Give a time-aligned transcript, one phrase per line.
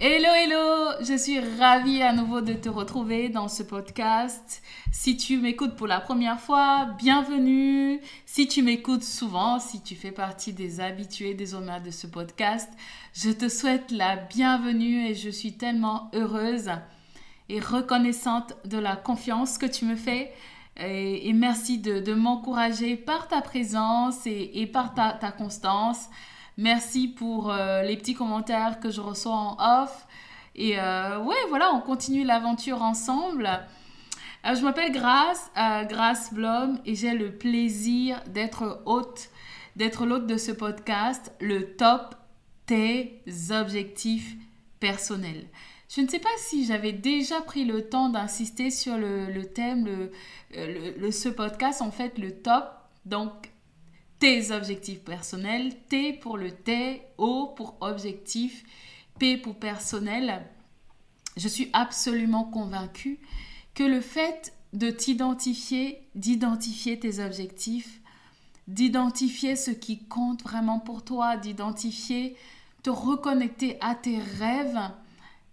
[0.00, 4.62] Hello, hello, je suis ravie à nouveau de te retrouver dans ce podcast.
[4.90, 8.00] Si tu m'écoutes pour la première fois, bienvenue.
[8.24, 12.72] Si tu m'écoutes souvent, si tu fais partie des habitués désormais de ce podcast,
[13.12, 16.70] je te souhaite la bienvenue et je suis tellement heureuse
[17.48, 20.32] et reconnaissante de la confiance que tu me fais.
[20.78, 26.08] Et, merci de, m'encourager par ta présence et, par ta constance.
[26.58, 30.06] Merci pour euh, les petits commentaires que je reçois en off.
[30.54, 33.48] Et euh, ouais, voilà, on continue l'aventure ensemble.
[34.44, 35.50] Euh, je m'appelle Grace,
[35.88, 39.30] Grace Blom, et j'ai le plaisir d'être hôte,
[39.76, 42.16] d'être l'hôte de ce podcast, le top
[42.66, 44.36] tes objectifs
[44.78, 45.46] personnels.
[45.88, 50.10] Je ne sais pas si j'avais déjà pris le temps d'insister sur le, thème,
[50.54, 52.64] le, ce podcast, en fait, le top.
[53.04, 53.51] Donc,
[54.22, 58.62] tes objectifs personnels, T pour le T, O pour objectif,
[59.18, 60.46] P pour personnel.
[61.36, 63.18] Je suis absolument convaincue
[63.74, 68.00] que le fait de t'identifier, d'identifier tes objectifs,
[68.68, 72.36] d'identifier ce qui compte vraiment pour toi, d'identifier,
[72.84, 74.92] te reconnecter à tes rêves,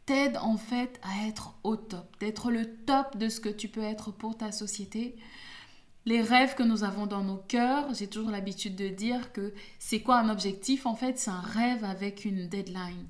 [0.06, 3.82] t'aide en fait à être au top, d'être le top de ce que tu peux
[3.82, 5.16] être pour ta société,
[6.10, 10.00] les rêves que nous avons dans nos cœurs, j'ai toujours l'habitude de dire que c'est
[10.00, 13.08] quoi un objectif En fait, c'est un rêve avec une deadline.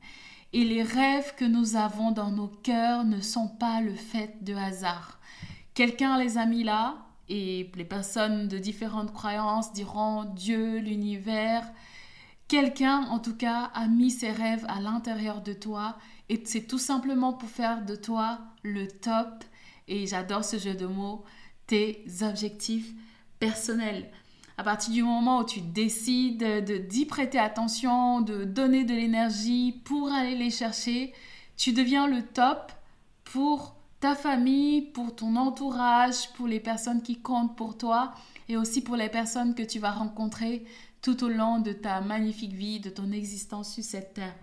[0.51, 4.53] Et les rêves que nous avons dans nos cœurs ne sont pas le fait de
[4.53, 5.17] hasard.
[5.75, 6.97] Quelqu'un les a mis là,
[7.29, 11.66] et les personnes de différentes croyances diront Dieu, l'univers.
[12.49, 16.77] Quelqu'un, en tout cas, a mis ses rêves à l'intérieur de toi, et c'est tout
[16.77, 19.45] simplement pour faire de toi le top.
[19.87, 21.23] Et j'adore ce jeu de mots
[21.69, 22.91] tes objectifs
[23.38, 24.09] personnels.
[24.57, 26.44] À partir du moment où tu décides
[26.90, 31.13] d'y prêter attention, de donner de l'énergie pour aller les chercher,
[31.56, 32.72] tu deviens le top
[33.24, 38.13] pour ta famille, pour ton entourage, pour les personnes qui comptent pour toi
[38.47, 40.66] et aussi pour les personnes que tu vas rencontrer
[41.02, 44.35] tout au long de ta magnifique vie, de ton existence sur cette terre.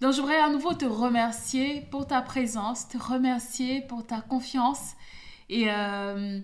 [0.00, 4.94] Donc, je voudrais à nouveau te remercier pour ta présence, te remercier pour ta confiance
[5.50, 6.38] et euh,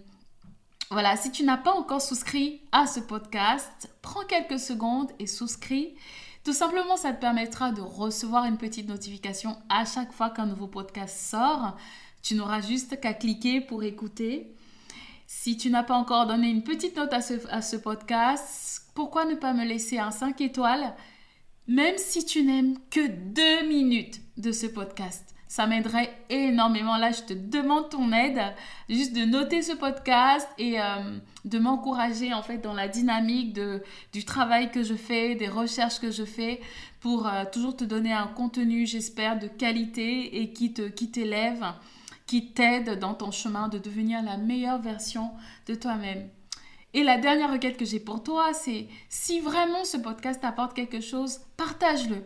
[0.91, 5.95] voilà, si tu n'as pas encore souscrit à ce podcast, prends quelques secondes et souscris.
[6.45, 10.67] Tout simplement, ça te permettra de recevoir une petite notification à chaque fois qu'un nouveau
[10.67, 11.77] podcast sort.
[12.21, 14.57] Tu n'auras juste qu'à cliquer pour écouter.
[15.29, 19.25] Si tu n'as pas encore donné une petite note à ce, à ce podcast, pourquoi
[19.25, 20.95] ne pas me laisser un 5 étoiles,
[21.69, 25.36] même si tu n'aimes que deux minutes de ce podcast?
[25.49, 26.97] Ça m'aiderait énormément.
[26.97, 28.41] Là, je te demande ton aide,
[28.89, 33.83] juste de noter ce podcast et euh, de m'encourager en fait dans la dynamique de,
[34.13, 36.61] du travail que je fais, des recherches que je fais
[37.01, 41.65] pour euh, toujours te donner un contenu, j'espère, de qualité et qui te qui t'élève,
[42.27, 45.31] qui t'aide dans ton chemin de devenir la meilleure version
[45.67, 46.29] de toi-même.
[46.95, 51.01] Et la dernière requête que j'ai pour toi, c'est si vraiment ce podcast t'apporte quelque
[51.01, 52.25] chose, partage-le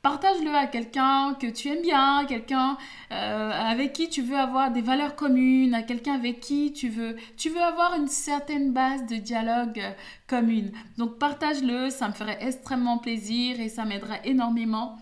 [0.00, 2.78] Partage-le à quelqu'un que tu aimes bien, quelqu'un
[3.10, 7.16] euh, avec qui tu veux avoir des valeurs communes, à quelqu'un avec qui tu veux,
[7.36, 9.90] tu veux avoir une certaine base de dialogue euh,
[10.28, 10.70] commune.
[10.98, 14.96] Donc partage-le, ça me ferait extrêmement plaisir et ça m'aiderait énormément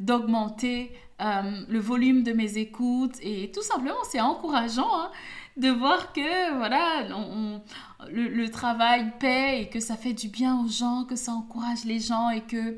[0.00, 5.10] d'augmenter euh, le volume de mes écoutes et tout simplement c'est encourageant hein,
[5.56, 7.08] de voir que voilà
[8.10, 11.84] le, le travail paie et que ça fait du bien aux gens, que ça encourage
[11.86, 12.76] les gens et que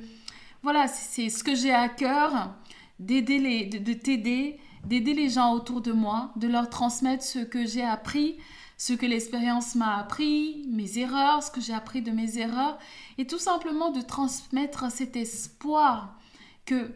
[0.65, 2.55] voilà, c'est ce que j'ai à cœur,
[2.99, 7.67] d'aider les, de, t'aider, d'aider les gens autour de moi, de leur transmettre ce que
[7.67, 8.39] j'ai appris,
[8.79, 12.79] ce que l'expérience m'a appris, mes erreurs, ce que j'ai appris de mes erreurs,
[13.19, 16.19] et tout simplement de transmettre cet espoir
[16.65, 16.93] que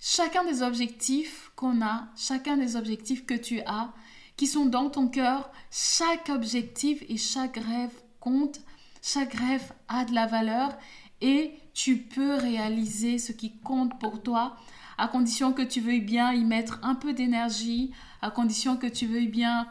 [0.00, 3.92] chacun des objectifs qu'on a, chacun des objectifs que tu as,
[4.38, 5.50] qui sont dans ton cœur.
[5.70, 8.60] Chaque objectif et chaque rêve compte.
[9.02, 10.78] Chaque rêve a de la valeur
[11.22, 14.56] et tu peux réaliser ce qui compte pour toi
[14.98, 19.06] à condition que tu veuilles bien y mettre un peu d'énergie, à condition que tu
[19.06, 19.66] veuilles bien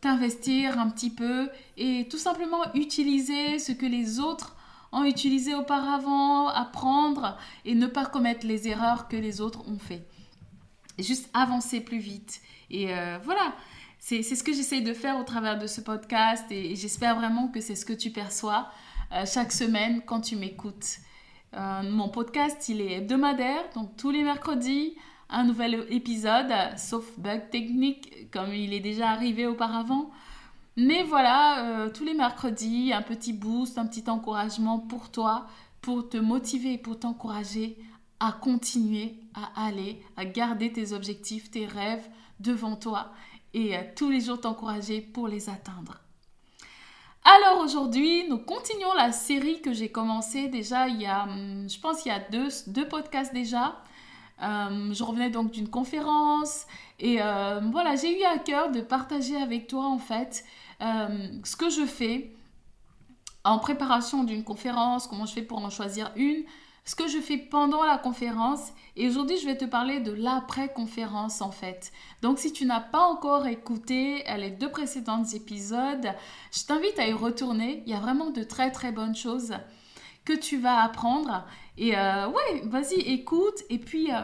[0.00, 1.48] t'investir un petit peu
[1.78, 4.54] et tout simplement utiliser ce que les autres
[4.92, 10.06] ont utilisé auparavant, apprendre et ne pas commettre les erreurs que les autres ont fait.
[10.98, 12.40] juste avancer plus vite.
[12.70, 13.54] Et euh, voilà,
[13.98, 17.60] c'est ce que j'essaye de faire au travers de ce podcast et, j'espère vraiment que
[17.60, 18.68] c'est ce que tu perçois
[19.14, 20.98] euh, chaque semaine quand tu m'écoutes.
[21.54, 24.96] Euh, mon podcast, il est hebdomadaire, donc tous les mercredis,
[25.30, 30.10] un nouvel épisode, sauf bug technique comme il est déjà arrivé auparavant.
[30.76, 35.46] Mais voilà, euh, tous les mercredis, un petit boost, un petit encouragement pour toi,
[35.80, 37.78] pour te motiver, pour t'encourager
[38.18, 42.08] à continuer à aller, à garder tes objectifs, tes rêves
[42.40, 43.12] devant toi
[43.52, 46.03] et tous les jours t'encourager pour les atteindre.
[47.24, 51.80] Alors aujourd'hui, nous continuons la série que j'ai commencée déjà il y a, hum, je
[51.80, 53.80] pense, il y a deux, podcasts déjà.
[54.42, 56.66] Euh, je revenais donc d'une conférence
[56.98, 60.44] et euh, voilà, j'ai eu à cœur de partager avec toi en fait
[60.80, 62.34] ce que je fais
[63.44, 66.44] en préparation d'une conférence, comment je fais pour en choisir une,
[66.84, 68.72] ce que je fais pendant la conférence.
[68.96, 71.92] Et aujourd'hui, je vais te parler de l'après-conférence en fait.
[72.22, 76.12] Donc, si tu n'as pas encore écouté les deux précédents épisodes,
[76.52, 77.82] je t'invite à y retourner.
[77.86, 79.54] Il y a vraiment de très très bonnes choses
[80.24, 81.44] que tu vas apprendre.
[81.76, 83.62] Et euh, ouais, vas-y, écoute.
[83.70, 84.20] Et puis, euh,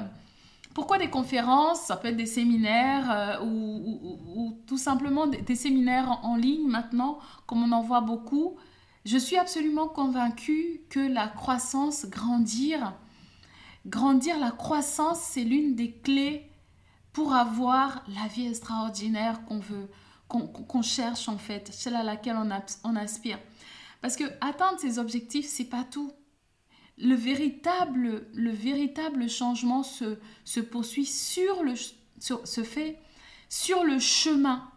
[0.75, 1.81] pourquoi des conférences?
[1.81, 7.63] Ça peut être des séminaires euh, ou, tout simplement des, séminaires en, ligne maintenant, comme
[7.63, 8.57] on en voit beaucoup.
[9.05, 12.95] Je suis absolument convaincue que la croissance, grandir,
[13.87, 16.51] grandir, la croissance, c'est l'une des clés
[17.13, 19.89] pour avoir la vie extraordinaire qu'on veut,
[20.29, 22.37] qu'on cherche en fait, celle à laquelle
[22.85, 23.39] on, aspire.
[24.03, 26.13] Parce que atteindre ses objectifs, c'est pas tout.
[26.99, 33.01] Le véritable, le véritable changement se, se poursuit sur le, se fait
[33.49, 34.71] sur le chemin,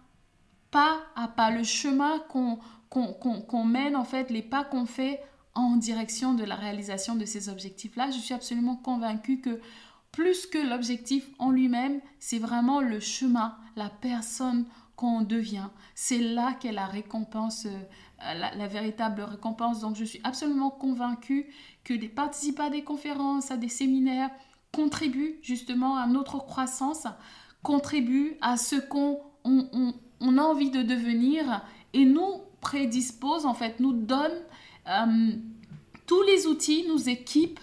[0.71, 2.59] pas à pas, le chemin qu'on
[2.93, 5.19] qu'on mène, en fait, les pas qu'on fait
[5.55, 8.11] en direction de la réalisation de ces objectifs-là.
[8.11, 9.59] Je suis absolument convaincue que
[10.11, 15.69] plus que l'objectif en lui-même, c'est vraiment le chemin, la personne qu'on devient.
[15.95, 19.79] C'est là qu'est la récompense, euh, la, véritable récompense.
[19.79, 21.47] Donc je suis absolument convaincue
[21.83, 24.29] que les participants à des conférences, à des séminaires,
[24.71, 27.07] contribuent justement à notre croissance,
[27.63, 31.63] contribuent à ce qu'on on, a envie de devenir
[31.93, 34.37] et nous prédispose, en fait, nous donne
[34.87, 35.31] euh,
[36.07, 37.59] tous les outils, nous équipe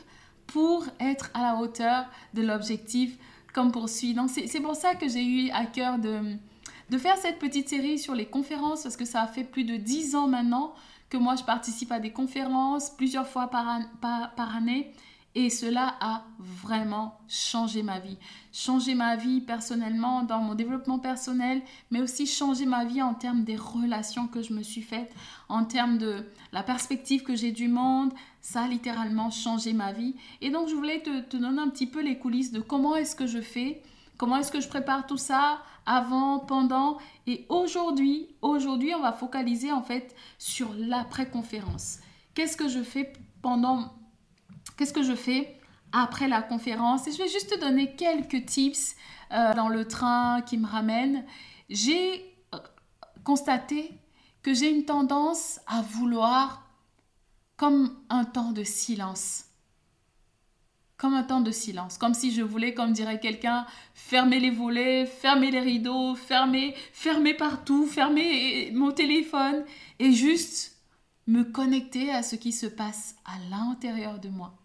[0.47, 2.05] pour être à la hauteur
[2.35, 3.17] de l'objectif
[3.53, 4.15] comme poursuit.
[4.15, 6.37] Donc c'est pour ça que j'ai eu à cœur de,
[6.91, 10.15] de faire cette petite série sur les conférences, parce que ça fait plus de dix
[10.15, 10.75] ans maintenant
[11.09, 14.93] que moi je participe à des conférences plusieurs fois par, par, par année.
[15.37, 18.19] Et cela a vraiment changé ma vie.
[18.53, 21.63] Changé ma vie personnellement, dans mon développement personnel,
[21.93, 25.15] mais aussi changé ma vie en termes des relations que je me suis faites,
[25.49, 28.13] en termes de la perspective que j'ai du monde.
[28.41, 30.17] Ça a littéralement changé ma vie.
[30.41, 33.29] Et donc, je voulais te, donner un petit peu les coulisses de comment est-ce que
[33.29, 33.83] je fais,
[34.19, 36.99] comment est-ce que je prépare tout ça avant, pendant.
[37.29, 42.01] Et aujourd'hui, aujourd'hui, on va focaliser en fait sur l'après-conférence.
[42.35, 43.93] Qu'est-ce que je fais pendant
[44.81, 45.61] Qu'est-ce que je fais
[45.93, 47.03] après la conférence?
[47.05, 48.97] Je vais juste te donner quelques tips
[49.31, 51.27] euh, dans le train qui me ramène.
[51.69, 52.59] J'ai euh,
[53.23, 53.93] constaté
[54.43, 56.67] que j'ai une tendance à vouloir
[57.59, 59.45] comme un temps de silence.
[60.97, 61.99] Comme un temps de silence.
[61.99, 67.35] Comme si je voulais, comme dirait quelqu'un, fermer les volets, fermer les rideaux, fermer, fermer
[67.35, 69.63] partout, fermer mon téléphone
[69.99, 70.75] et juste
[71.27, 74.57] me connecter à ce qui se passe à l'intérieur de moi.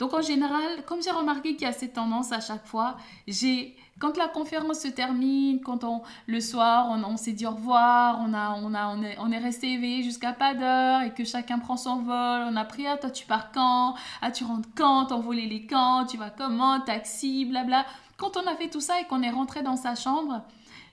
[0.00, 2.96] Donc en général, comme j'ai remarqué qu'il y a cette tendance à chaque fois,
[3.28, 8.18] j'ai quand la conférence se termine, quand on le soir on, s'est dit au revoir,
[8.18, 11.76] on a on a on est, resté éveillé jusqu'à pas d'heure et que chacun prend
[11.76, 15.44] son vol, on a pris ah toi tu pars quand, ah tu rentres quand, t'envoler
[15.44, 17.84] les quand, tu vas comment, taxi, blabla.
[18.16, 20.40] Quand on a fait tout ça et qu'on est rentré dans sa chambre,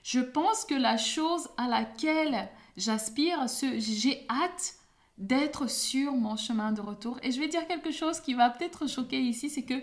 [0.04, 2.46] je pense que la chose à laquelle
[2.76, 3.46] j'aspire,
[3.78, 4.77] j'ai hâte
[5.18, 7.18] d'être sur mon chemin de retour.
[7.22, 9.82] Et je vais dire quelque chose qui va peut-être choquer ici, c'est que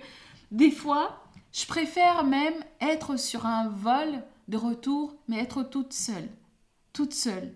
[0.51, 6.30] des fois, je préfère même être sur un vol de retour, mais être toute seule.
[6.94, 7.54] Toute seule.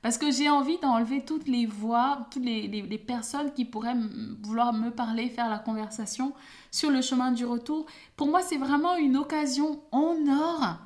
[0.00, 3.96] Parce que j'ai envie d'enlever toutes les voix, toutes les, les personnes qui pourraient
[4.42, 6.32] vouloir me parler, faire la conversation
[6.72, 7.86] sur le chemin du retour.
[8.16, 10.78] Pour moi, c'est vraiment une occasion en or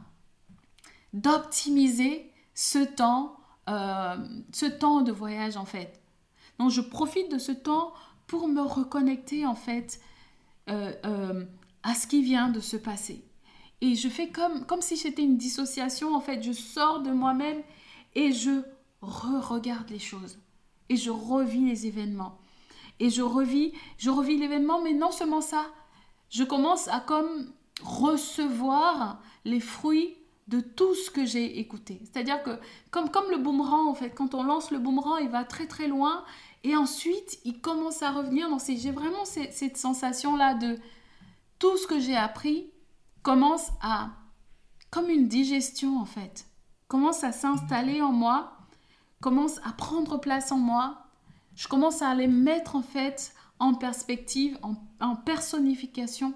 [1.15, 3.37] d'optimiser ce temps,
[3.71, 4.17] euh,
[4.53, 6.01] ce temps de voyage en fait.
[6.59, 7.93] Donc je profite de ce temps
[8.27, 10.01] pour me reconnecter en fait
[10.69, 11.45] euh, euh,
[11.83, 13.25] à ce qui vient de se passer.
[13.81, 16.43] Et je fais comme, comme si c'était une dissociation en fait.
[16.43, 17.63] Je sors de moi-même
[18.15, 18.63] et je
[19.03, 20.39] re-regarde les choses.
[20.89, 22.39] Et je revis les événements.
[22.99, 25.67] Et je revis, je revis l'événement, mais non seulement ça,
[26.31, 30.16] je commence à comme recevoir les fruits
[30.47, 32.01] de tout ce que j'ai écouté.
[32.05, 32.59] C'est-à-dire que
[32.91, 35.89] comme, comme le boomerang, en fait, quand on lance le boomerang, il va très très
[35.89, 36.25] loin
[36.63, 38.49] et ensuite il commence à revenir.
[38.49, 40.79] Donc j'ai vraiment cette, sensation-là de
[41.59, 42.71] tout ce que j'ai appris
[43.23, 44.11] commence à,
[44.91, 46.47] comme une digestion en fait,
[46.87, 48.57] commence à s'installer en moi,
[49.21, 50.99] commence à prendre place en moi.
[51.57, 54.59] Je commence à les mettre en fait en perspective,
[55.01, 56.35] en, personnification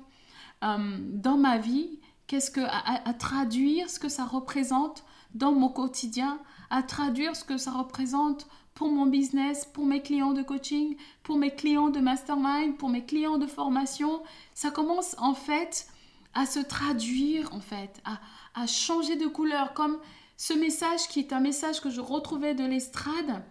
[0.64, 2.00] euh, dans ma vie
[2.30, 5.02] qu'est-ce que à, traduire ce que ça représente
[5.34, 6.38] dans mon quotidien,
[6.70, 11.38] à traduire ce que ça représente pour mon business, pour mes clients de coaching, pour
[11.38, 14.22] mes clients de mastermind, pour mes clients de formation.
[14.54, 15.88] Ça commence en fait
[16.32, 18.20] à se traduire en fait, à,
[18.54, 19.98] à changer de couleur, comme
[20.36, 23.42] ce message qui est un message que je retrouvais de l'estrade,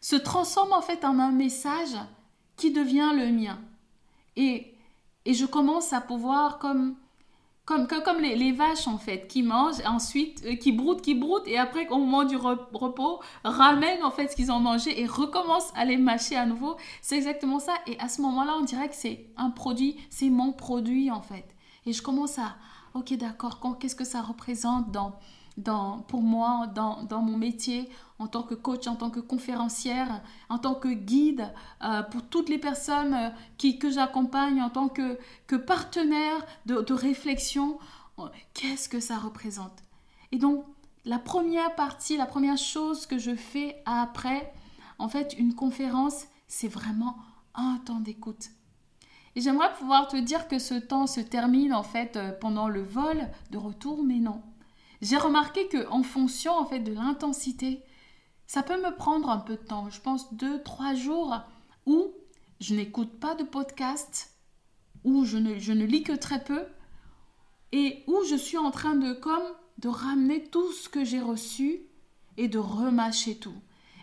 [0.00, 1.96] se transforme en fait en un message
[2.56, 3.60] qui devient le mien.
[4.34, 4.74] Et,
[5.24, 6.96] et je commence à pouvoir comme
[7.68, 11.58] comme, comme, les, vaches en fait, qui mangent, ensuite euh, qui broutent, qui broutent, et
[11.58, 15.84] après au moment du repos, ramènent en fait ce qu'ils ont mangé et recommencent à
[15.84, 16.78] les mâcher à nouveau.
[17.02, 17.74] C'est exactement ça.
[17.86, 21.44] Et à ce moment-là, on dirait que c'est un produit, c'est mon produit en fait.
[21.84, 22.56] Et je commence à,
[22.94, 25.18] ok d'accord, qu'est-ce que ça représente dans,
[25.62, 27.88] pour moi dans, mon métier
[28.18, 31.52] en tant que coach, en tant que conférencière, en tant que guide
[31.84, 35.18] euh, pour toutes les personnes euh, qui, que j'accompagne, en tant que,
[35.56, 37.78] partenaire de, réflexion.
[38.54, 39.82] Qu'est-ce que ça représente?
[40.32, 40.64] Et donc,
[41.04, 44.52] la première partie, la première chose que je fais après,
[44.98, 47.16] en fait, une conférence, c'est vraiment
[47.54, 48.50] un temps d'écoute.
[49.36, 52.82] Et j'aimerais pouvoir te dire que ce temps se termine en fait euh, pendant le
[52.82, 54.42] vol de retour, mais non
[55.00, 57.82] j'ai remarqué que en fonction en fait de l'intensité,
[58.46, 59.90] ça peut me prendre un peu de temps.
[59.90, 61.36] Je pense deux, trois jours
[61.86, 62.12] où
[62.60, 64.34] je n'écoute pas de podcast,
[65.04, 66.64] où je ne, je ne lis que très peu,
[67.72, 69.42] et où je suis en train de comme
[69.78, 71.82] de ramener tout ce que j'ai reçu
[72.36, 73.54] et de remâcher tout.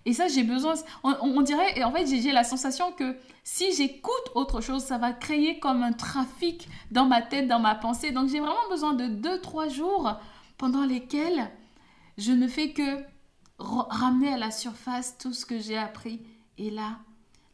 [0.05, 4.13] Et ça, j'ai besoin, on, dirait, et en fait, j'ai la sensation que si j'écoute
[4.35, 8.11] autre chose, ça va créer comme un trafic dans ma tête, dans ma pensée.
[8.11, 10.19] Donc, j'ai vraiment besoin de deux, trois jours
[10.57, 11.49] pendant lesquelles
[12.17, 13.03] je ne fais que
[13.59, 16.21] ramener à la surface tout ce que j'ai appris.
[16.57, 16.99] Et là,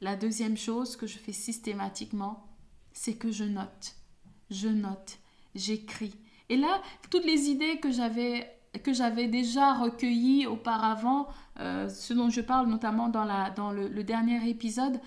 [0.01, 2.46] la deuxième chose que je fais systématiquement,
[2.93, 3.96] c'est que je note.
[4.50, 5.20] Je note,
[5.55, 6.15] j'écris.
[6.50, 11.27] Et là, toutes les idées que j'avais que j'avais déjà recueillies auparavant,
[11.60, 15.01] euh, ce dont je parle notamment dans, la, dans le, le dernier épisode,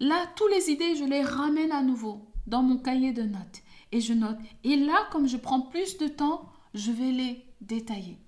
[0.00, 3.62] là, toutes les idées, je les ramène à nouveau dans mon cahier de notes.
[3.92, 4.38] Et je note.
[4.64, 8.18] Et là, comme je prends plus de temps, je vais les détailler.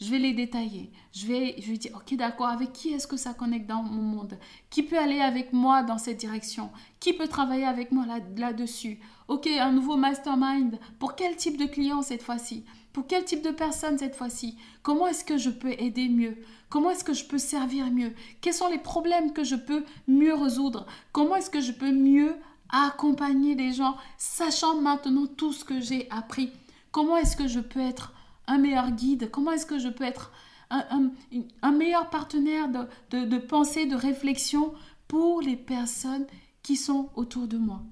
[0.00, 0.90] Je vais les détailler.
[1.14, 4.38] Je vais, je dire, ok, d'accord, avec qui est-ce que ça connecte dans mon monde?
[4.68, 6.70] Qui peut aller avec moi dans cette direction?
[7.00, 8.04] Qui peut travailler avec moi
[8.36, 8.98] là-dessus?
[9.28, 10.78] Ok, un nouveau mastermind.
[10.98, 12.64] Pour quel type de client cette fois-ci?
[12.92, 14.58] Pour quel type de personne cette fois-ci?
[14.82, 16.36] Comment est-ce que je peux aider mieux?
[16.68, 18.12] Comment est-ce que je peux servir mieux?
[18.40, 20.86] Quels sont les problèmes que je peux mieux résoudre?
[21.12, 22.34] Comment est-ce que je peux mieux
[22.68, 26.50] accompagner les gens, sachant maintenant tout ce que j'ai appris?
[26.96, 28.14] Comment est-ce que je peux être
[28.46, 29.30] un meilleur guide?
[29.30, 30.32] Comment est-ce que je peux être
[30.70, 32.70] un, meilleur partenaire
[33.10, 34.72] de, de pensée, de réflexion
[35.06, 36.26] pour les personnes
[36.62, 37.82] qui sont autour de moi?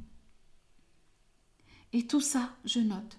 [1.93, 3.19] Et tout ça, je note.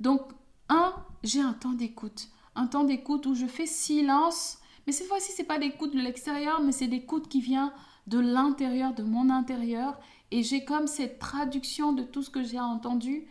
[0.00, 0.22] Donc,
[0.70, 2.28] un, j'ai un temps d'écoute.
[2.54, 4.56] Un temps d'écoute où je fais silence.
[4.86, 7.74] Mais cette fois-ci, ce n'est pas d'écoute de l'extérieur, mais c'est d'écoute qui vient
[8.06, 10.00] de l'intérieur, de mon intérieur.
[10.30, 13.28] Et j'ai comme cette traduction de tout ce que j'ai entendu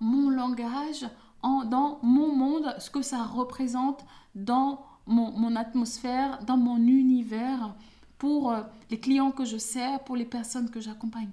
[0.00, 1.06] mon langage,
[1.42, 7.74] en, dans mon monde, ce que ça représente dans mon, atmosphère, dans mon univers,
[8.18, 11.30] pour euh, les clients que je sers, pour les personnes que j'accompagne.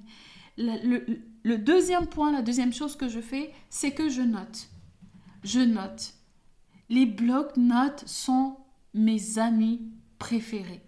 [0.57, 1.03] Le,
[1.43, 4.69] le deuxième point, la deuxième chose que je fais, c'est que je note.
[5.43, 6.13] Je note.
[6.89, 8.55] Les blocs-notes sont
[8.93, 9.81] mes amis
[10.17, 10.84] préférés.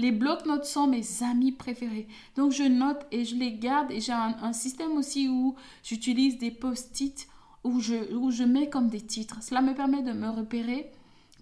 [0.00, 2.08] Les blocs-notes sont mes amis préférés.
[2.34, 6.50] Donc je note et je les garde et j'ai un, système aussi où j'utilise des
[6.50, 7.28] post-it
[7.64, 9.42] où je, où je mets comme des titres.
[9.42, 10.90] Cela me permet de me repérer.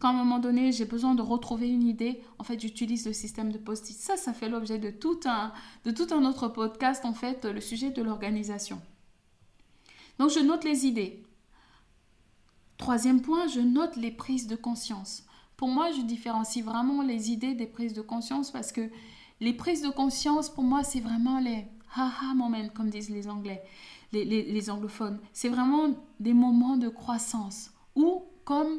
[0.00, 3.12] Quand à un moment donné, j'ai besoin de retrouver une idée, en fait, j'utilise le
[3.12, 3.96] système de post-it.
[3.96, 8.02] Ça, ça fait l'objet de, de tout un autre podcast, en fait, le sujet de
[8.02, 8.80] l'organisation.
[10.18, 11.22] Donc, je note les idées.
[12.76, 15.27] Troisième point, je note les prises de conscience.
[15.58, 18.88] Pour moi, je différencie vraiment les idées des prises de conscience parce que
[19.40, 23.64] les prises de conscience, pour moi, c'est vraiment les ha-ha moments, comme disent les Anglais,
[24.12, 25.18] les, anglophones.
[25.32, 25.88] C'est vraiment
[26.20, 28.78] des moments de croissance où, comme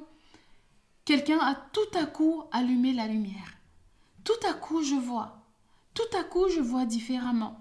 [1.03, 3.57] quelqu'un a tout à coup allumé la lumière,
[4.24, 5.43] tout à coup, je vois.
[5.93, 7.59] Tout à coup, je vois différemment.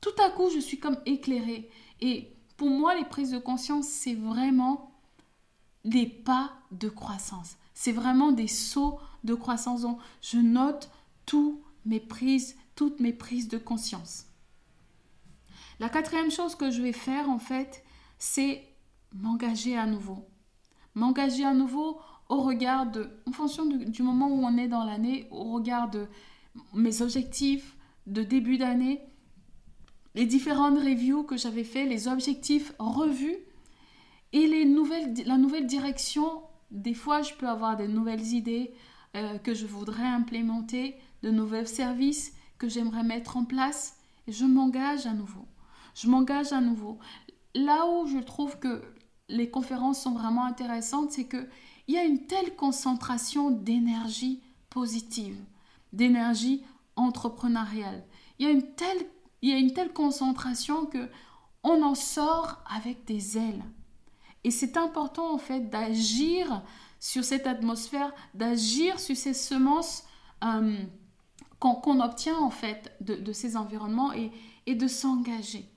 [0.00, 1.70] Tout à coup, je suis comme éclairée.
[2.00, 4.92] Et pour moi, les prises de conscience, c'est vraiment
[5.84, 7.56] des pas de croissance.
[7.76, 9.84] C'est vraiment des sauts de croissance.
[10.22, 10.90] Je note
[11.26, 14.24] toutes mes prises, toutes mes prises de conscience.
[15.78, 17.84] La quatrième chose que je vais faire, en fait,
[18.18, 18.66] c'est
[19.12, 20.26] m'engager à nouveau.
[20.94, 25.28] M'engager à nouveau au regard de, en fonction du moment où on est dans l'année,
[25.30, 26.08] au regard de
[26.72, 29.02] mes objectifs de début d'année,
[30.14, 33.36] les différentes reviews que j'avais fait, les objectifs revus
[34.32, 36.40] et la nouvelle direction.
[36.70, 38.72] Des fois, je peux avoir de nouvelles idées
[39.16, 43.96] euh, que je voudrais implémenter, de nouveaux services que j'aimerais mettre en place.
[44.26, 45.46] Et je m'engage à nouveau.
[45.94, 46.98] Je m'engage à nouveau.
[47.54, 48.82] Là où je trouve que
[49.28, 51.48] les conférences sont vraiment intéressantes, c'est que
[51.88, 55.38] il y a une telle concentration d'énergie positive,
[55.92, 56.64] d'énergie
[56.96, 58.04] entrepreneuriale.
[58.38, 59.06] Il y a une telle,
[59.42, 61.08] il y a une telle concentration que
[61.62, 63.64] on en sort avec des ailes.
[64.46, 66.62] Et c'est important en fait d'agir
[67.00, 70.04] sur cette atmosphère, d'agir sur ces semences
[70.44, 70.76] euh,
[71.58, 75.68] qu'on obtient en fait de, ces environnements et, de s'engager.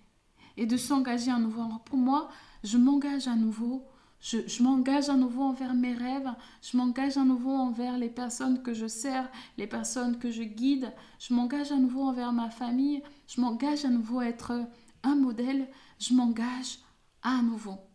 [0.55, 1.63] Et de s'engager à nouveau.
[1.83, 2.29] pour moi,
[2.63, 3.88] je m'engage à nouveau
[4.19, 8.75] je, m'engage à nouveau envers mes rêves, je m'engage à nouveau envers les personnes que
[8.75, 13.41] je sers, les personnes que je guide, je m'engage à nouveau envers ma famille, je
[13.41, 14.61] m'engage à nouveau à être
[15.01, 15.67] un modèle,
[16.00, 16.79] je m'engage
[17.24, 17.88] à nouveau.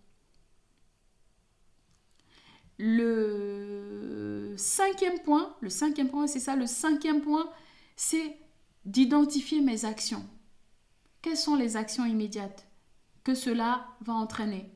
[2.78, 7.48] Le cinquième point, le cinquième point, c'est ça, le cinquième point,
[7.96, 8.36] c'est
[8.84, 10.24] d'identifier mes actions.
[11.22, 12.66] Quelles sont les actions immédiates
[13.22, 14.70] que cela va entraîner?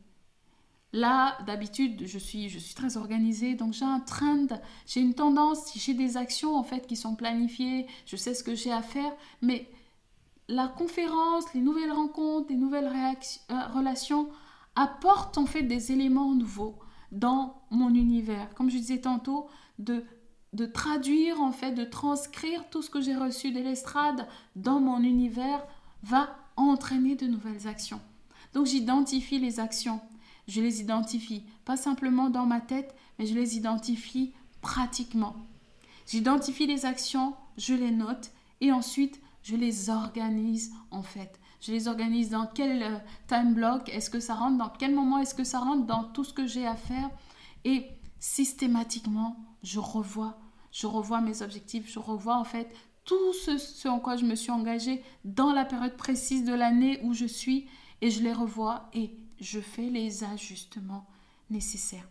[0.95, 4.47] Là, d'habitude, je suis, je suis très organisée, donc j'ai un trend,
[4.87, 8.55] j'ai une tendance, j'ai des actions en fait qui sont planifiées, je sais ce que
[8.55, 9.71] j'ai à faire, mais
[10.49, 14.31] la conférence, les nouvelles rencontres, les nouvelles euh, relations
[14.77, 16.79] apportent en fait des éléments nouveaux
[17.13, 18.53] dans mon univers.
[18.55, 20.05] Comme je disais tantôt, de,
[20.53, 25.03] de traduire en fait, de transcrire tout ce que j'ai reçu de l'estrade dans mon
[25.03, 25.65] univers
[26.03, 28.01] va entraîner de nouvelles actions.
[28.55, 30.01] Donc j'identifie les actions
[30.49, 35.37] je les identifie, pas simplement dans ma tête, mais je les identifie pratiquement.
[36.07, 38.31] J'identifie les actions, je les note
[38.63, 41.39] et ensuite je les organise en fait.
[41.61, 45.19] Je les organise dans quel euh, time block est-ce que ça rentre, dans quel moment
[45.19, 47.11] est-ce que ça rentre, dans tout ce que j'ai à faire
[47.65, 47.89] et
[48.21, 50.39] systématiquement je revois,
[50.71, 54.35] je revois mes objectifs, je revois en fait tout ce, ce en quoi je me
[54.35, 57.69] suis engagée dans la période précise de l'année où je suis
[58.01, 61.07] et je les revois et je fais les ajustements
[61.51, 62.09] nécessaires.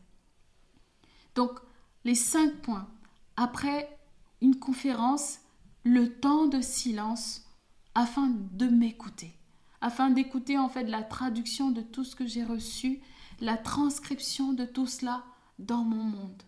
[1.35, 1.59] Donc,
[2.03, 2.87] les cinq points.
[3.35, 3.97] Après
[4.41, 5.39] une conférence,
[5.83, 7.45] le temps de silence
[7.93, 9.36] afin de m'écouter,
[9.81, 13.01] afin d'écouter en fait la traduction de tout ce que j'ai reçu,
[13.39, 15.23] la transcription de tout cela
[15.59, 16.43] dans mon monde.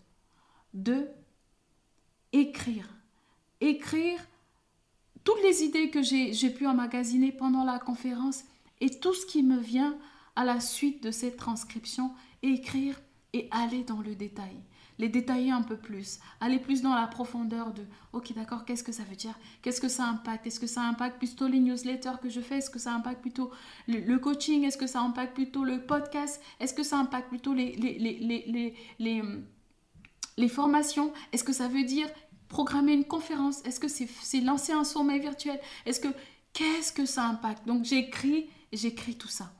[0.74, 1.08] Deux,
[2.32, 2.88] écrire.
[3.60, 4.18] Écrire
[5.24, 8.44] toutes les idées que j'ai pu emmagasiner pendant la conférence
[8.80, 9.96] et tout ce qui me vient
[10.36, 12.12] à la suite de cette transcription,
[12.42, 13.00] écrire
[13.32, 14.56] et aller dans le détail.
[15.00, 17.82] Les détailler un peu plus, aller plus dans la profondeur de
[18.12, 19.34] OK, d'accord, qu'est-ce que ça veut dire?
[19.62, 20.46] Qu'est-ce que ça impacte?
[20.46, 22.58] Est-ce que ça impacte plutôt les newsletters que je fais?
[22.58, 23.50] Est-ce que ça impacte plutôt
[23.88, 24.62] le, coaching?
[24.64, 26.40] Est-ce que ça impacte plutôt le podcast?
[26.60, 29.22] Est-ce que ça impacte plutôt les, les, les, les,
[30.36, 31.12] les formations?
[31.32, 32.08] Est-ce que ça veut dire
[32.48, 33.64] programmer une conférence?
[33.64, 35.58] Est-ce que c'est lancer un sommet virtuel?
[35.86, 36.08] Est-ce que
[36.52, 37.66] qu'est-ce que ça impacte?
[37.66, 39.50] Donc j'écris, j'écris tout ça.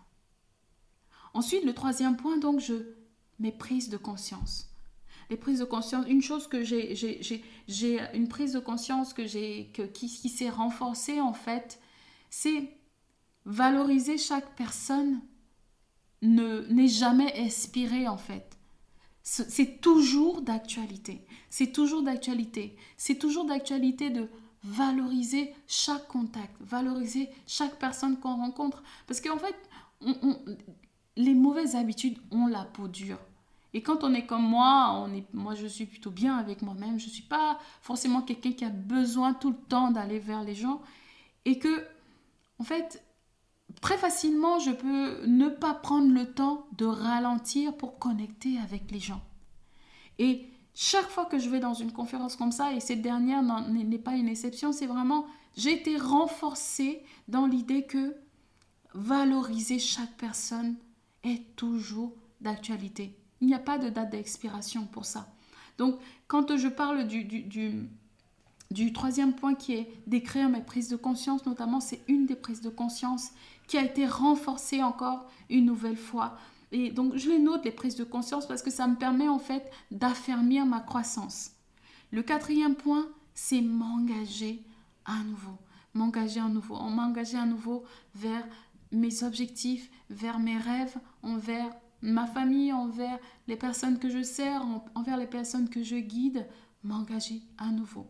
[1.35, 2.75] Ensuite, le troisième point, donc, je,
[3.39, 4.70] mes prises de conscience.
[5.31, 6.95] Les prises de conscience, une chose que j'ai,
[7.69, 11.81] j'ai, une prise de conscience que j'ai, que, qui, s'est renforcée en fait,
[12.31, 12.77] c'est
[13.45, 15.21] valoriser chaque personne
[16.23, 18.59] ne, n'est jamais expiré en fait.
[19.23, 21.25] C'est toujours d'actualité.
[21.51, 22.77] C'est toujours d'actualité.
[22.97, 24.29] C'est toujours d'actualité de
[24.65, 28.83] valoriser chaque contact, valoriser chaque personne qu'on rencontre.
[29.07, 29.55] Parce qu'en fait,
[30.01, 30.39] on,
[31.17, 33.19] les mauvaises habitudes ont la peau dure.
[33.73, 36.99] Et quand on est comme moi, moi je suis plutôt bien avec moi-même.
[36.99, 40.55] Je ne suis pas forcément quelqu'un qui a besoin tout le temps d'aller vers les
[40.55, 40.81] gens.
[41.45, 41.87] Et que,
[42.59, 43.03] en fait,
[43.81, 49.01] très facilement, je peux ne pas prendre le temps de ralentir pour connecter avec les
[49.01, 49.23] gens.
[50.19, 53.99] Et chaque fois que je vais dans une conférence comme ça, et cette dernière n'est
[53.99, 58.17] pas une exception, c'est vraiment, j'ai été renforcée dans l'idée que
[58.95, 60.77] valoriser chaque personne
[61.23, 63.17] est toujours d'actualité.
[63.41, 65.29] Il n'y a pas de date d'expiration pour ça.
[65.79, 65.99] Donc,
[66.29, 67.89] quand je parle du, du,
[68.71, 72.61] du, troisième point qui est d'écrire mes prises de conscience, notamment, c'est une des prises
[72.61, 73.31] de conscience
[73.67, 76.37] qui a été renforcée encore une nouvelle fois.
[76.73, 79.39] Et donc, je les note, les prises de conscience, parce que ça me permet en
[79.39, 81.53] fait d'affermir ma croissance.
[82.11, 84.63] Le quatrième point, c'est m'engager
[85.05, 85.57] à nouveau.
[85.95, 86.77] M'engager à nouveau.
[86.77, 88.47] M'engager à nouveau vers
[88.93, 91.71] mes objectifs, vers mes rêves, envers
[92.03, 94.63] ma famille, envers les personnes que je sers,
[94.95, 96.47] envers les personnes que je guide,
[96.83, 98.07] m'engager à nouveau.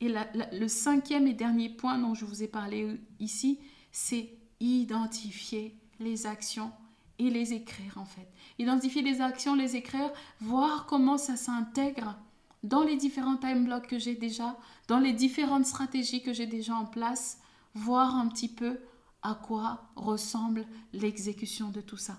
[0.00, 0.12] Et
[0.52, 3.58] le cinquième et dernier point dont je vous ai parlé ici,
[3.90, 6.70] c'est identifier les actions
[7.18, 8.28] et les écrire en fait.
[8.58, 10.10] Identifier les actions, les écrire,
[10.40, 12.16] voir comment ça s'intègre
[12.62, 14.56] dans les différents time blocks que j'ai déjà,
[14.88, 17.38] dans les différentes stratégies que j'ai déjà en place,
[17.74, 18.78] voir un petit peu
[19.22, 22.18] à quoi ressemble l'exécution de tout ça.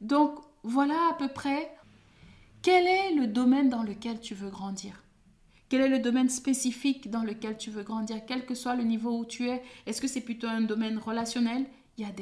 [0.00, 1.70] Donc voilà à peu près
[2.62, 5.04] quel est le domaine dans lequel tu veux grandir?
[5.68, 9.16] Quel est le domaine spécifique dans lequel tu veux grandir, quel que soit le niveau
[9.16, 11.66] où tu es Est-ce que c'est plutôt un domaine relationnel?
[11.98, 12.12] Il y a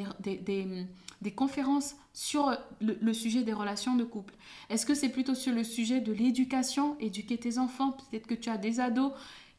[1.21, 4.35] des, conférences sur le, sujet des relations de couple.
[4.69, 8.51] Est-ce que c'est plutôt sur le sujet de l'éducation, éduquer tes enfants Peut-être que tu
[8.51, 9.13] as des ados.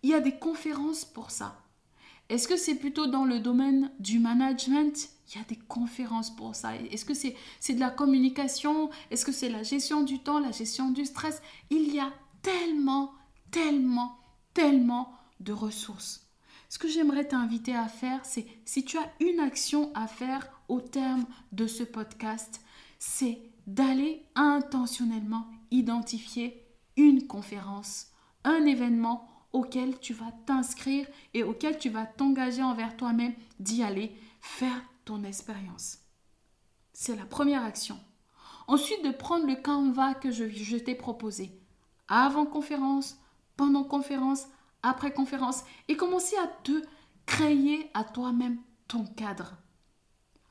[0.04, 1.60] Il y a des conférences pour ça.
[2.30, 5.10] Est-ce que c'est plutôt dans le domaine du management?
[5.30, 6.76] Il y a des conférences pour ça.
[6.76, 8.90] Est-ce que c'est de la communication?
[9.12, 11.42] Est-ce que c'est la gestion du temps, la gestion du stress?
[11.70, 12.12] Il y a
[12.42, 13.12] tellement,
[13.52, 14.18] tellement,
[14.54, 15.12] tellement
[15.42, 16.26] de ressources.
[16.70, 20.80] Ce que j'aimerais t'inviter à faire, c'est si tu as une action à faire au
[20.82, 22.62] terme de ce podcast,
[23.00, 28.08] c'est d'aller intentionnellement identifier une conférence,
[28.44, 34.14] un événement auquel tu vas t'inscrire et auquel tu vas t'engager envers toi-même d'y aller
[34.40, 36.00] faire ton expérience.
[36.92, 37.98] C'est la première action.
[38.68, 41.58] Ensuite, de prendre le canevas que je, je t'ai proposé.
[42.10, 43.18] Avant conférence,
[43.56, 44.48] pendant conférence,
[44.84, 45.64] après conférence.
[45.88, 46.84] Et commencer à te
[47.26, 48.58] créer à toi-même
[48.90, 49.56] ton cadre.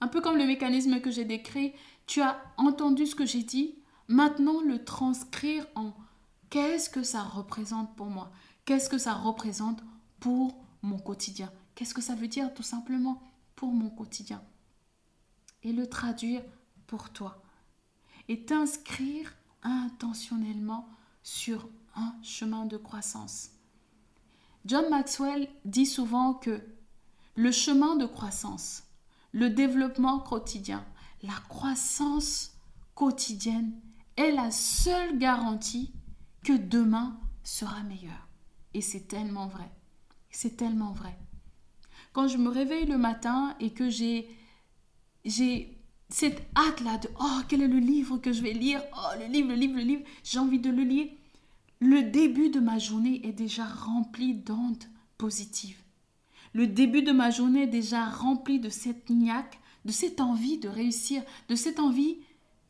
[0.01, 1.75] Un peu comme le mécanisme que j'ai décrit,
[2.07, 3.75] tu as entendu ce que j'ai dit.
[4.09, 5.93] Maintenant, le transcrire en
[6.49, 8.33] qu'est-ce que ça représente pour moi?
[8.65, 9.83] Qu'est-ce que ça représente
[10.19, 11.53] pour mon quotidien?
[11.75, 13.21] Qu'est-ce que ça veut dire tout simplement?
[13.57, 14.43] Pour mon quotidien
[15.63, 16.43] Et le traduire
[16.87, 17.43] pour toi.
[18.29, 20.89] Et t'inscrire intentionnellement
[21.23, 23.51] sur un chemin de croissance.
[24.65, 26.61] John Maxwell dit souvent que
[27.35, 28.85] le chemin de croissance,
[29.33, 30.85] le développement quotidien,
[31.23, 32.53] la croissance
[32.95, 33.81] quotidienne
[34.17, 35.93] est la seule garantie
[36.43, 38.29] que demain sera meilleur.
[38.75, 39.71] Et c'est tellement vrai.
[40.31, 41.17] C'est tellement vrai.
[42.17, 44.27] Quand je me réveille le matin et que j'ai
[45.27, 45.77] j'ai
[46.09, 48.81] cette hâte-là de oh, quel est le livre que je vais lire?
[48.95, 51.09] Oh, le livre, le livre, le livre, j'ai envie de le lire.
[51.79, 54.85] Le début de ma journée est déjà rempli d'ondes
[55.19, 55.83] positives.
[56.55, 60.71] Le début de ma journée est déjà rempli de cette niaque, de cette envie de
[60.71, 62.17] réussir, de cette envie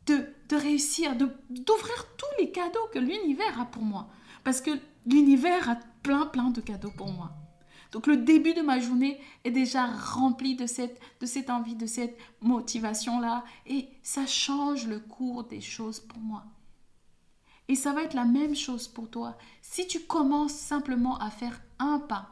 [0.06, 4.08] de, de réussir, d'ouvrir tous les cadeaux que l'univers a pour moi.
[4.42, 4.72] Parce que
[5.06, 7.45] l'univers a plein, plein de cadeaux pour moi.
[7.92, 11.86] Donc le début de ma journée est déjà rempli de cette, de cette envie, de
[11.86, 13.44] cette motivation-là.
[13.66, 16.44] Et ça change le cours des choses pour moi.
[17.68, 19.36] Et ça va être la même chose pour toi.
[19.62, 22.30] Si tu commences simplement à faire un pas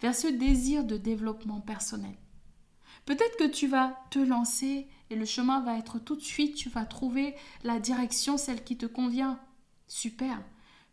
[0.00, 2.16] vers ce désir de développement personnel,
[3.04, 6.68] peut-être que tu vas te lancer et le chemin va être tout de suite, tu
[6.68, 9.40] vas trouver la direction, celle qui te convient.
[9.88, 10.40] Super.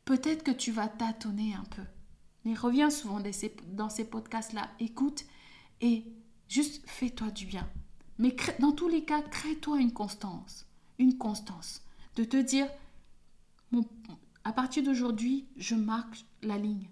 [0.05, 1.83] Peut-être que tu vas tâtonner un peu.
[2.45, 3.21] Mais reviens souvent
[3.73, 5.25] dans ces podcasts-là, écoute
[5.81, 6.05] et
[6.47, 7.67] juste fais-toi du bien.
[8.19, 10.65] Mais dans tous les cas, crée-toi une constance.
[10.97, 11.83] Une constance.
[12.15, 12.67] De te dire,
[14.43, 16.89] à partir d'aujourd'hui, je marque la ligne.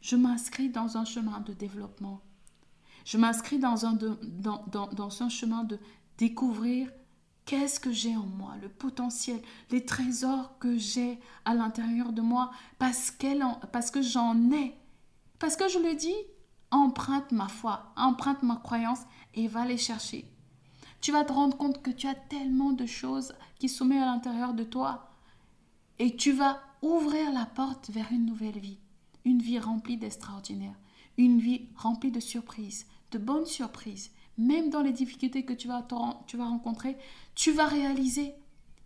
[0.00, 2.22] Je m'inscris dans un chemin de développement.
[3.04, 5.78] Je m'inscris dans un, dans, dans un chemin de
[6.18, 6.90] découvrir
[7.44, 8.54] Qu'est-ce que j'ai en moi?
[8.62, 14.74] Le potentiel, les trésors que j'ai à l'intérieur de moi parce, que j'en ai.
[15.38, 16.14] Parce que je le dis,
[16.70, 19.00] emprunte ma foi, emprunte ma croyance
[19.34, 20.24] et va les chercher.
[21.00, 24.54] Tu vas te rendre compte que tu as tellement de choses qui sommeillent à l'intérieur
[24.54, 25.10] de toi
[25.98, 28.78] et tu vas ouvrir la porte vers une nouvelle vie,
[29.24, 30.74] une vie remplie d'extraordinaire,
[31.18, 35.86] une vie remplie de surprises, de bonnes surprises, même dans les difficultés que tu vas,
[36.38, 36.96] rencontrer,
[37.34, 38.34] tu vas réaliser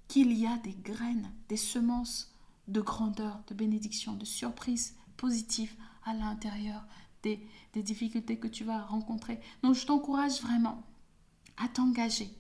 [0.09, 2.32] qu'il y a des graines, des semences
[2.68, 5.72] de grandeur, de bénédiction, de surprise positive
[6.04, 6.85] à l'intérieur
[7.22, 9.38] des, difficultés que tu vas rencontrer.
[9.62, 10.82] Donc je t'encourage vraiment
[11.56, 12.30] à t'engager.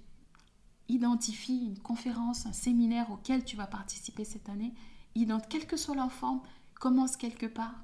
[0.88, 4.72] Identifie une conférence, un séminaire auquel tu vas participer cette année.
[5.14, 6.40] Identifie, quelle que soit la forme,
[6.80, 7.74] commence quelque part.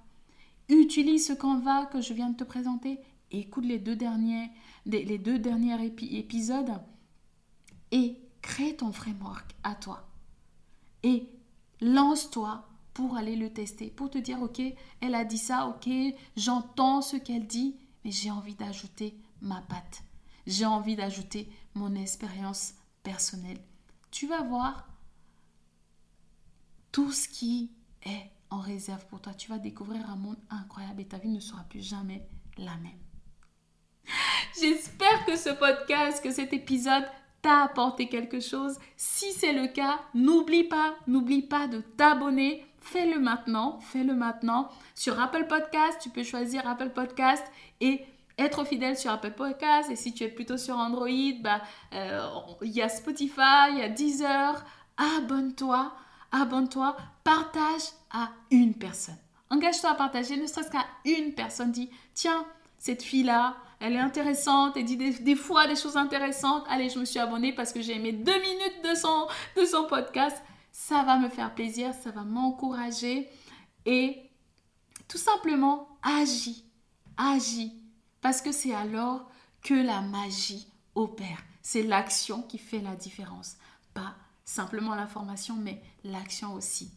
[0.69, 3.01] Utilise ce Canva que je viens de te présenter.
[3.33, 4.51] Écoute les deux derniers,
[4.87, 6.81] épisodes
[7.91, 10.07] et crée ton framework à toi.
[11.03, 11.29] Et
[11.81, 14.61] lance-toi pour aller le tester, pour te dire, ok,
[15.01, 15.89] elle a dit ça, ok,
[16.37, 20.03] j'entends ce qu'elle dit, mais j'ai envie d'ajouter ma patte.
[20.47, 23.61] J'ai envie d'ajouter mon expérience personnelle.
[24.11, 24.89] Tu vas voir
[26.91, 27.71] tout ce qui
[28.05, 29.33] est en réserve pour toi.
[29.33, 32.99] Tu vas découvrir un monde incroyable et ta vie ne sera plus jamais la même.
[34.61, 37.05] J'espère que ce podcast, que cet épisode
[37.41, 38.79] t'a apporté quelque chose.
[38.97, 42.65] Si c'est le cas, n'oublie pas, n'oublie pas de t'abonner.
[42.81, 44.69] Fais-le maintenant, fais-le maintenant.
[44.95, 47.45] Sur Apple Podcast, tu peux choisir Apple Podcast
[47.81, 48.05] et
[48.39, 49.91] être fidèle sur Apple Podcast.
[49.91, 51.09] Et si tu es plutôt sur Android,
[51.41, 51.63] bah,
[51.93, 52.21] euh,
[52.63, 54.65] il y a Spotify, il y a Deezer.
[54.97, 55.93] Abonne-toi,
[56.31, 59.19] abonne-toi, partage à une personne.
[59.51, 61.73] Engage-toi à partager, ne serait-ce qu'à une personne.
[61.73, 62.47] Dis, tiens,
[62.79, 66.65] cette fille-là, elle est intéressante, elle dit des, fois des choses intéressantes.
[66.69, 69.87] Allez, je me suis abonnée parce que j'ai aimé deux minutes de son, de son
[69.89, 70.41] podcast.
[70.71, 73.29] Ça va me faire plaisir, ça va m'encourager.
[73.85, 74.31] Et
[75.09, 76.65] tout simplement, agis,
[77.17, 77.73] agis.
[78.21, 79.29] Parce que c'est alors
[79.65, 81.43] que la magie opère.
[81.61, 83.57] C'est l'action qui fait la différence.
[83.95, 84.15] Pas
[84.45, 86.93] simplement l'information, mais l'action aussi.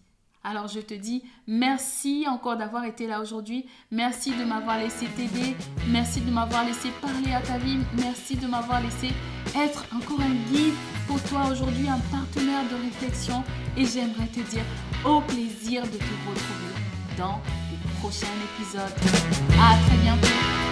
[0.47, 3.65] Alors je te dis merci encore d'avoir été là aujourd'hui.
[3.89, 5.55] Merci de m'avoir laissé t'aider.
[5.89, 7.79] Merci de m'avoir laissé parler à ta vie.
[7.97, 9.10] Merci de m'avoir laissé
[9.55, 10.75] être encore un guide
[11.08, 13.43] pour toi aujourd'hui, un partenaire de réflexion.
[13.75, 14.63] Et j'aimerais te dire
[15.03, 16.75] au plaisir de te retrouver
[17.17, 18.81] dans les prochains épisodes.
[19.60, 20.64] À très bientôt.